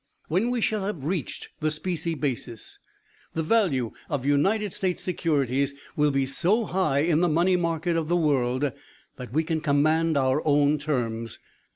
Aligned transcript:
When 0.29 0.49
we 0.49 0.61
shall 0.61 0.83
have 0.87 1.03
reached 1.03 1.49
the 1.59 1.69
specie 1.69 2.15
basis, 2.15 2.79
the 3.35 3.43
value 3.43 3.91
of 4.09 4.25
United 4.25 4.73
States 4.73 5.03
securities 5.03 5.75
will 5.95 6.09
be 6.09 6.25
so 6.25 6.63
high 6.65 7.01
in 7.01 7.19
the 7.19 7.29
money 7.29 7.55
market 7.55 7.95
of 7.95 8.07
the 8.07 8.17
world, 8.17 8.71
that 9.17 9.31
we 9.31 9.43
can 9.43 9.61
command 9.61 10.17
our 10.17 10.41
own 10.43 10.79
terms. 10.79 11.37